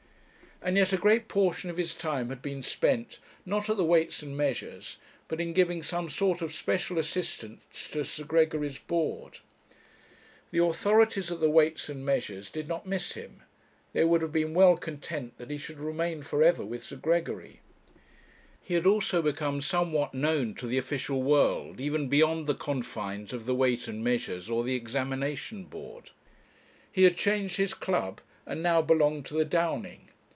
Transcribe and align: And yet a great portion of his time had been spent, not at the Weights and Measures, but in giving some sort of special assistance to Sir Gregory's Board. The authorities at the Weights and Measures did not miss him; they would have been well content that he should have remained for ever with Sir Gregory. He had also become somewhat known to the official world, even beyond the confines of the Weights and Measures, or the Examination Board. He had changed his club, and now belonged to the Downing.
And 0.63 0.77
yet 0.77 0.93
a 0.93 0.97
great 0.97 1.27
portion 1.27 1.71
of 1.71 1.77
his 1.77 1.95
time 1.95 2.29
had 2.29 2.43
been 2.43 2.61
spent, 2.61 3.17
not 3.47 3.67
at 3.67 3.77
the 3.77 3.83
Weights 3.83 4.21
and 4.21 4.37
Measures, 4.37 4.99
but 5.27 5.41
in 5.41 5.53
giving 5.53 5.81
some 5.81 6.07
sort 6.07 6.39
of 6.43 6.53
special 6.53 6.99
assistance 6.99 7.89
to 7.89 8.05
Sir 8.05 8.23
Gregory's 8.25 8.77
Board. 8.77 9.39
The 10.51 10.63
authorities 10.63 11.31
at 11.31 11.39
the 11.39 11.49
Weights 11.49 11.89
and 11.89 12.05
Measures 12.05 12.47
did 12.51 12.67
not 12.67 12.85
miss 12.85 13.13
him; 13.13 13.41
they 13.93 14.05
would 14.05 14.21
have 14.21 14.31
been 14.31 14.53
well 14.53 14.77
content 14.77 15.35
that 15.39 15.49
he 15.49 15.57
should 15.57 15.77
have 15.77 15.83
remained 15.83 16.27
for 16.27 16.43
ever 16.43 16.63
with 16.63 16.83
Sir 16.83 16.97
Gregory. 16.97 17.61
He 18.61 18.75
had 18.75 18.85
also 18.85 19.23
become 19.23 19.63
somewhat 19.63 20.13
known 20.13 20.53
to 20.57 20.67
the 20.67 20.77
official 20.77 21.23
world, 21.23 21.79
even 21.79 22.07
beyond 22.07 22.45
the 22.45 22.53
confines 22.53 23.33
of 23.33 23.47
the 23.47 23.55
Weights 23.55 23.87
and 23.87 24.03
Measures, 24.03 24.47
or 24.47 24.63
the 24.63 24.75
Examination 24.75 25.63
Board. 25.63 26.11
He 26.91 27.01
had 27.01 27.17
changed 27.17 27.57
his 27.57 27.73
club, 27.73 28.21
and 28.45 28.61
now 28.61 28.83
belonged 28.83 29.25
to 29.25 29.33
the 29.33 29.43
Downing. 29.43 30.09